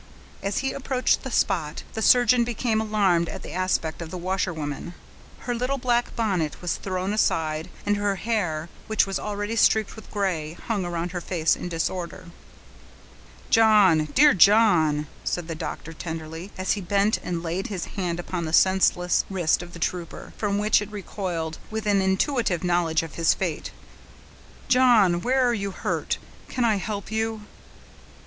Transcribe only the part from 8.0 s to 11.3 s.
hair, which was already streaked with gray, hung around her